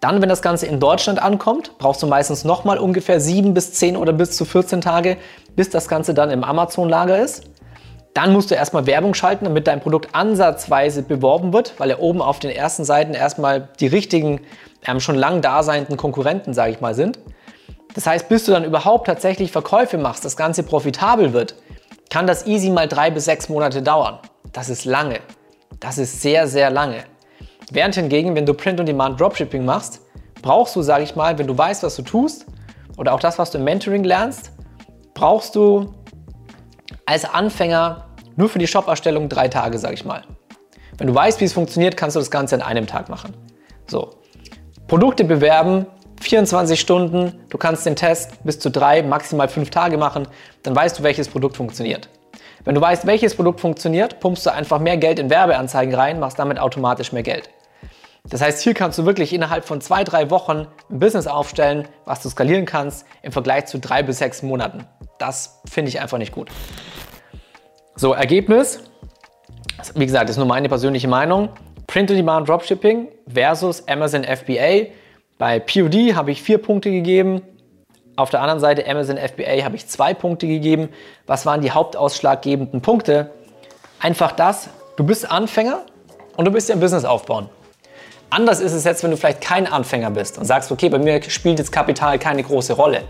Dann, 0.00 0.22
wenn 0.22 0.30
das 0.30 0.40
Ganze 0.40 0.66
in 0.66 0.80
Deutschland 0.80 1.22
ankommt, 1.22 1.72
brauchst 1.78 2.02
du 2.02 2.06
meistens 2.06 2.44
nochmal 2.44 2.78
ungefähr 2.78 3.20
7 3.20 3.52
bis 3.52 3.74
10 3.74 3.96
oder 3.96 4.14
bis 4.14 4.32
zu 4.32 4.46
14 4.46 4.80
Tage, 4.80 5.18
bis 5.56 5.68
das 5.68 5.88
Ganze 5.88 6.14
dann 6.14 6.30
im 6.30 6.42
Amazon-Lager 6.42 7.18
ist. 7.18 7.44
Dann 8.14 8.32
musst 8.32 8.50
du 8.50 8.54
erstmal 8.54 8.86
Werbung 8.86 9.14
schalten, 9.14 9.44
damit 9.44 9.66
dein 9.66 9.80
Produkt 9.80 10.14
ansatzweise 10.14 11.02
beworben 11.02 11.52
wird, 11.52 11.74
weil 11.78 11.90
ja 11.90 11.98
oben 11.98 12.22
auf 12.22 12.38
den 12.38 12.50
ersten 12.50 12.84
Seiten 12.84 13.12
erstmal 13.12 13.68
die 13.78 13.86
richtigen, 13.86 14.40
ähm, 14.86 15.00
schon 15.00 15.16
lang 15.16 15.42
daseinenden 15.42 15.96
Konkurrenten, 15.96 16.54
sage 16.54 16.72
ich 16.72 16.80
mal, 16.80 16.94
sind. 16.94 17.18
Das 17.94 18.06
heißt, 18.06 18.28
bis 18.28 18.46
du 18.46 18.52
dann 18.52 18.64
überhaupt 18.64 19.06
tatsächlich 19.06 19.52
Verkäufe 19.52 19.98
machst, 19.98 20.24
das 20.24 20.36
Ganze 20.36 20.62
profitabel 20.62 21.32
wird, 21.32 21.54
kann 22.08 22.26
das 22.26 22.46
easy 22.46 22.70
mal 22.70 22.88
drei 22.88 23.10
bis 23.10 23.26
sechs 23.26 23.48
Monate 23.48 23.82
dauern. 23.82 24.18
Das 24.52 24.70
ist 24.70 24.84
lange. 24.84 25.20
Das 25.78 25.98
ist 25.98 26.22
sehr, 26.22 26.48
sehr 26.48 26.70
lange. 26.70 27.04
Während 27.72 27.94
hingegen, 27.94 28.34
wenn 28.34 28.46
du 28.46 28.54
Print-on-Demand 28.54 29.20
Dropshipping 29.20 29.64
machst, 29.64 30.00
brauchst 30.42 30.74
du, 30.74 30.82
sage 30.82 31.04
ich 31.04 31.14
mal, 31.14 31.38
wenn 31.38 31.46
du 31.46 31.56
weißt, 31.56 31.82
was 31.82 31.96
du 31.96 32.02
tust 32.02 32.46
oder 32.96 33.12
auch 33.14 33.20
das, 33.20 33.38
was 33.38 33.50
du 33.50 33.58
im 33.58 33.64
Mentoring 33.64 34.02
lernst, 34.02 34.52
brauchst 35.14 35.54
du 35.54 35.94
als 37.06 37.24
Anfänger 37.24 38.06
nur 38.36 38.48
für 38.48 38.58
die 38.58 38.66
Shop-Erstellung 38.66 39.28
drei 39.28 39.48
Tage, 39.48 39.78
sage 39.78 39.94
ich 39.94 40.04
mal. 40.04 40.22
Wenn 40.98 41.06
du 41.06 41.14
weißt, 41.14 41.40
wie 41.40 41.44
es 41.44 41.52
funktioniert, 41.52 41.96
kannst 41.96 42.16
du 42.16 42.20
das 42.20 42.30
Ganze 42.30 42.56
in 42.56 42.62
einem 42.62 42.86
Tag 42.86 43.08
machen. 43.08 43.34
So. 43.86 44.16
Produkte 44.88 45.24
bewerben, 45.24 45.86
24 46.20 46.78
Stunden, 46.78 47.32
du 47.48 47.58
kannst 47.58 47.86
den 47.86 47.96
Test 47.96 48.42
bis 48.44 48.58
zu 48.58 48.70
drei, 48.70 49.02
maximal 49.02 49.48
fünf 49.48 49.70
Tage 49.70 49.96
machen, 49.96 50.26
dann 50.62 50.74
weißt 50.74 50.98
du, 50.98 51.02
welches 51.02 51.28
Produkt 51.28 51.56
funktioniert. 51.56 52.08
Wenn 52.64 52.74
du 52.74 52.80
weißt, 52.80 53.06
welches 53.06 53.34
Produkt 53.34 53.60
funktioniert, 53.60 54.20
pumpst 54.20 54.44
du 54.44 54.52
einfach 54.52 54.80
mehr 54.80 54.96
Geld 54.96 55.18
in 55.18 55.30
Werbeanzeigen 55.30 55.94
rein, 55.94 56.20
machst 56.20 56.38
damit 56.38 56.58
automatisch 56.58 57.12
mehr 57.12 57.22
Geld. 57.22 57.48
Das 58.28 58.42
heißt, 58.42 58.62
hier 58.62 58.74
kannst 58.74 58.98
du 58.98 59.06
wirklich 59.06 59.32
innerhalb 59.32 59.64
von 59.64 59.80
zwei, 59.80 60.04
drei 60.04 60.30
Wochen 60.30 60.66
ein 60.90 60.98
Business 60.98 61.26
aufstellen, 61.26 61.88
was 62.04 62.22
du 62.22 62.28
skalieren 62.28 62.66
kannst 62.66 63.06
im 63.22 63.32
Vergleich 63.32 63.66
zu 63.66 63.78
drei 63.78 64.02
bis 64.02 64.18
sechs 64.18 64.42
Monaten. 64.42 64.86
Das 65.18 65.60
finde 65.68 65.88
ich 65.88 66.00
einfach 66.00 66.18
nicht 66.18 66.32
gut. 66.32 66.50
So, 67.96 68.12
Ergebnis. 68.12 68.80
Wie 69.94 70.06
gesagt, 70.06 70.24
das 70.24 70.32
ist 70.32 70.38
nur 70.38 70.46
meine 70.46 70.68
persönliche 70.68 71.08
Meinung. 71.08 71.48
Print-on-Demand 71.86 72.48
Dropshipping 72.48 73.08
versus 73.26 73.86
Amazon 73.88 74.24
FBA. 74.24 74.90
Bei 75.38 75.58
POD 75.58 76.14
habe 76.14 76.30
ich 76.30 76.42
vier 76.42 76.58
Punkte 76.58 76.90
gegeben. 76.90 77.42
Auf 78.16 78.30
der 78.30 78.42
anderen 78.42 78.60
Seite 78.60 78.86
Amazon 78.86 79.16
FBA 79.16 79.64
habe 79.64 79.76
ich 79.76 79.86
zwei 79.86 80.12
Punkte 80.14 80.46
gegeben. 80.46 80.90
Was 81.26 81.46
waren 81.46 81.62
die 81.62 81.70
hauptausschlaggebenden 81.70 82.82
Punkte? 82.82 83.30
Einfach 83.98 84.32
das, 84.32 84.68
du 84.96 85.04
bist 85.04 85.30
Anfänger 85.30 85.82
und 86.36 86.44
du 86.44 86.50
bist 86.50 86.68
ja 86.68 86.74
ein 86.74 86.80
Business 86.80 87.04
aufbauen. 87.04 87.48
Anders 88.30 88.60
ist 88.60 88.72
es 88.72 88.84
jetzt, 88.84 89.02
wenn 89.02 89.10
du 89.10 89.16
vielleicht 89.16 89.40
kein 89.40 89.66
Anfänger 89.66 90.10
bist 90.10 90.38
und 90.38 90.44
sagst, 90.44 90.70
okay, 90.70 90.88
bei 90.88 90.98
mir 90.98 91.20
spielt 91.28 91.58
jetzt 91.58 91.72
Kapital 91.72 92.18
keine 92.18 92.42
große 92.42 92.72
Rolle. 92.72 93.02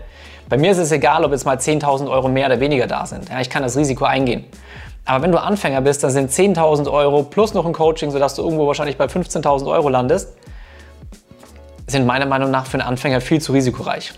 Bei 0.49 0.57
mir 0.57 0.71
ist 0.71 0.79
es 0.79 0.91
egal, 0.91 1.23
ob 1.23 1.31
jetzt 1.31 1.45
mal 1.45 1.57
10.000 1.57 2.09
Euro 2.09 2.27
mehr 2.27 2.47
oder 2.47 2.59
weniger 2.59 2.87
da 2.87 3.05
sind. 3.05 3.29
Ja, 3.29 3.39
ich 3.39 3.49
kann 3.49 3.63
das 3.63 3.77
Risiko 3.77 4.05
eingehen. 4.05 4.45
Aber 5.05 5.23
wenn 5.23 5.31
du 5.31 5.41
Anfänger 5.41 5.81
bist, 5.81 6.03
dann 6.03 6.11
sind 6.11 6.31
10.000 6.31 6.91
Euro 6.91 7.23
plus 7.23 7.53
noch 7.53 7.65
ein 7.65 7.73
Coaching, 7.73 8.11
sodass 8.11 8.35
du 8.35 8.41
irgendwo 8.41 8.67
wahrscheinlich 8.67 8.97
bei 8.97 9.05
15.000 9.05 9.67
Euro 9.71 9.89
landest 9.89 10.29
sind 11.91 12.05
meiner 12.05 12.25
Meinung 12.25 12.49
nach 12.49 12.65
für 12.65 12.79
einen 12.79 12.87
Anfänger 12.87 13.21
viel 13.21 13.41
zu 13.41 13.51
risikoreich. 13.51 14.13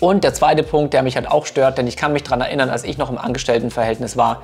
Und 0.00 0.24
der 0.24 0.32
zweite 0.32 0.62
Punkt, 0.62 0.94
der 0.94 1.02
mich 1.02 1.16
halt 1.16 1.30
auch 1.30 1.44
stört, 1.44 1.78
denn 1.78 1.86
ich 1.86 1.96
kann 1.96 2.12
mich 2.12 2.22
daran 2.22 2.40
erinnern, 2.40 2.70
als 2.70 2.84
ich 2.84 2.96
noch 2.96 3.10
im 3.10 3.18
Angestelltenverhältnis 3.18 4.16
war, 4.16 4.42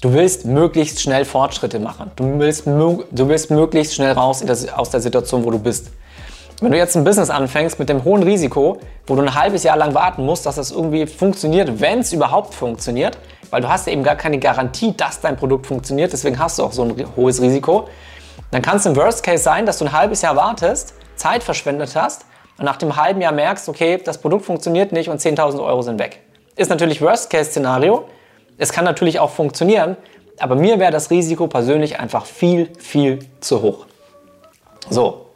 du 0.00 0.12
willst 0.12 0.46
möglichst 0.46 1.00
schnell 1.00 1.24
Fortschritte 1.24 1.78
machen. 1.78 2.10
Du 2.16 2.38
willst, 2.38 2.66
du 2.66 3.28
willst 3.28 3.50
möglichst 3.50 3.94
schnell 3.94 4.12
raus 4.12 4.42
aus 4.74 4.90
der 4.90 5.00
Situation, 5.00 5.44
wo 5.44 5.50
du 5.50 5.58
bist. 5.58 5.90
Wenn 6.60 6.72
du 6.72 6.78
jetzt 6.78 6.94
ein 6.94 7.04
Business 7.04 7.30
anfängst 7.30 7.78
mit 7.78 7.88
dem 7.88 8.04
hohen 8.04 8.22
Risiko, 8.22 8.78
wo 9.06 9.14
du 9.14 9.22
ein 9.22 9.34
halbes 9.34 9.62
Jahr 9.62 9.78
lang 9.78 9.94
warten 9.94 10.26
musst, 10.26 10.44
dass 10.44 10.56
das 10.56 10.70
irgendwie 10.70 11.06
funktioniert, 11.06 11.80
wenn 11.80 12.00
es 12.00 12.12
überhaupt 12.12 12.54
funktioniert, 12.54 13.16
weil 13.48 13.62
du 13.62 13.68
hast 13.68 13.86
ja 13.86 13.94
eben 13.94 14.02
gar 14.02 14.16
keine 14.16 14.38
Garantie, 14.38 14.94
dass 14.94 15.20
dein 15.20 15.36
Produkt 15.36 15.66
funktioniert, 15.66 16.12
deswegen 16.12 16.38
hast 16.38 16.58
du 16.58 16.64
auch 16.64 16.72
so 16.72 16.82
ein 16.82 16.94
hohes 17.16 17.40
Risiko, 17.40 17.88
dann 18.50 18.60
kann 18.60 18.76
es 18.76 18.84
im 18.84 18.94
Worst 18.94 19.22
Case 19.22 19.42
sein, 19.42 19.64
dass 19.64 19.78
du 19.78 19.86
ein 19.86 19.92
halbes 19.92 20.20
Jahr 20.20 20.36
wartest, 20.36 20.94
Zeit 21.16 21.42
verschwendet 21.42 21.96
hast 21.96 22.26
und 22.58 22.66
nach 22.66 22.76
dem 22.76 22.96
halben 22.96 23.22
Jahr 23.22 23.32
merkst, 23.32 23.68
okay, 23.68 23.98
das 24.02 24.18
Produkt 24.18 24.44
funktioniert 24.44 24.92
nicht 24.92 25.08
und 25.08 25.18
10.000 25.18 25.64
Euro 25.64 25.80
sind 25.80 25.98
weg. 25.98 26.20
Ist 26.56 26.68
natürlich 26.68 27.00
Worst-Case-Szenario. 27.00 28.04
Es 28.60 28.72
kann 28.72 28.84
natürlich 28.84 29.18
auch 29.18 29.30
funktionieren, 29.30 29.96
aber 30.38 30.54
mir 30.54 30.78
wäre 30.78 30.92
das 30.92 31.10
Risiko 31.10 31.46
persönlich 31.46 31.98
einfach 31.98 32.26
viel, 32.26 32.68
viel 32.78 33.20
zu 33.40 33.62
hoch. 33.62 33.86
So, 34.90 35.28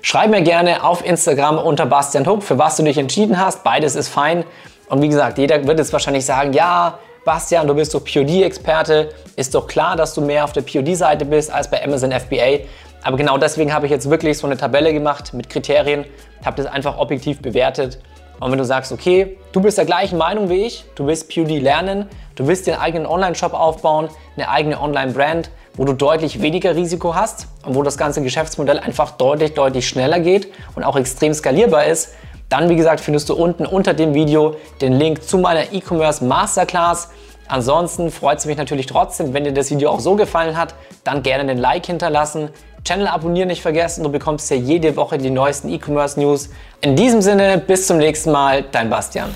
schreib 0.00 0.30
mir 0.30 0.42
gerne 0.42 0.84
auf 0.84 1.04
Instagram 1.04 1.58
unter 1.58 1.86
Bastian 1.86 2.24
Huck, 2.24 2.44
für 2.44 2.56
was 2.56 2.76
du 2.76 2.84
dich 2.84 2.96
entschieden 2.96 3.44
hast. 3.44 3.64
Beides 3.64 3.96
ist 3.96 4.06
fein. 4.06 4.44
Und 4.88 5.02
wie 5.02 5.08
gesagt, 5.08 5.38
jeder 5.38 5.66
wird 5.66 5.80
jetzt 5.80 5.92
wahrscheinlich 5.92 6.24
sagen, 6.24 6.52
ja, 6.52 7.00
Bastian, 7.24 7.66
du 7.66 7.74
bist 7.74 7.94
doch 7.94 8.04
POD-Experte. 8.04 9.08
Ist 9.34 9.56
doch 9.56 9.66
klar, 9.66 9.96
dass 9.96 10.14
du 10.14 10.20
mehr 10.20 10.44
auf 10.44 10.52
der 10.52 10.62
POD-Seite 10.62 11.24
bist 11.24 11.52
als 11.52 11.68
bei 11.68 11.82
Amazon 11.82 12.12
FBA. 12.12 12.60
Aber 13.02 13.16
genau 13.16 13.38
deswegen 13.38 13.74
habe 13.74 13.86
ich 13.86 13.92
jetzt 13.92 14.08
wirklich 14.08 14.38
so 14.38 14.46
eine 14.46 14.56
Tabelle 14.56 14.92
gemacht 14.92 15.34
mit 15.34 15.50
Kriterien, 15.50 16.04
habe 16.44 16.62
das 16.62 16.70
einfach 16.72 16.96
objektiv 16.96 17.42
bewertet. 17.42 17.98
Und 18.40 18.52
wenn 18.52 18.58
du 18.58 18.64
sagst, 18.64 18.92
okay, 18.92 19.36
du 19.50 19.60
bist 19.60 19.78
der 19.78 19.84
gleichen 19.84 20.16
Meinung 20.16 20.48
wie 20.48 20.64
ich, 20.64 20.84
du 20.94 21.06
willst 21.06 21.34
PUD 21.34 21.48
lernen, 21.60 22.08
du 22.38 22.46
willst 22.46 22.66
den 22.66 22.76
eigenen 22.76 23.06
Online-Shop 23.06 23.52
aufbauen, 23.52 24.08
eine 24.36 24.48
eigene 24.48 24.80
Online-Brand, 24.80 25.50
wo 25.74 25.84
du 25.84 25.92
deutlich 25.92 26.40
weniger 26.40 26.74
Risiko 26.76 27.14
hast 27.14 27.48
und 27.66 27.74
wo 27.74 27.82
das 27.82 27.98
ganze 27.98 28.22
Geschäftsmodell 28.22 28.78
einfach 28.78 29.10
deutlich, 29.12 29.54
deutlich 29.54 29.88
schneller 29.88 30.20
geht 30.20 30.48
und 30.74 30.84
auch 30.84 30.96
extrem 30.96 31.34
skalierbar 31.34 31.84
ist, 31.84 32.14
dann 32.48 32.68
wie 32.68 32.76
gesagt 32.76 33.00
findest 33.00 33.28
du 33.28 33.34
unten 33.34 33.66
unter 33.66 33.92
dem 33.92 34.14
Video 34.14 34.56
den 34.80 34.92
Link 34.92 35.22
zu 35.22 35.38
meiner 35.38 35.72
E-Commerce 35.72 36.24
Masterclass. 36.24 37.10
Ansonsten 37.48 38.10
freut 38.10 38.38
es 38.38 38.46
mich 38.46 38.56
natürlich 38.56 38.86
trotzdem, 38.86 39.34
wenn 39.34 39.44
dir 39.44 39.52
das 39.52 39.70
Video 39.70 39.90
auch 39.90 40.00
so 40.00 40.14
gefallen 40.14 40.56
hat, 40.56 40.74
dann 41.04 41.22
gerne 41.22 41.46
den 41.46 41.58
Like 41.58 41.86
hinterlassen, 41.86 42.50
Channel 42.84 43.08
abonnieren 43.08 43.48
nicht 43.48 43.62
vergessen, 43.62 44.04
du 44.04 44.10
bekommst 44.10 44.50
ja 44.50 44.56
jede 44.56 44.96
Woche 44.96 45.18
die 45.18 45.30
neuesten 45.30 45.68
E-Commerce 45.68 46.18
News. 46.18 46.50
In 46.80 46.94
diesem 46.94 47.20
Sinne, 47.20 47.58
bis 47.58 47.86
zum 47.86 47.98
nächsten 47.98 48.30
Mal, 48.30 48.64
dein 48.70 48.88
Bastian. 48.88 49.34